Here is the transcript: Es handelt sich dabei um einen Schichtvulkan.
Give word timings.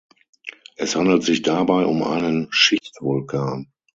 Es 0.77 0.95
handelt 0.95 1.21
sich 1.21 1.43
dabei 1.43 1.85
um 1.85 2.01
einen 2.01 2.47
Schichtvulkan. 2.49 3.71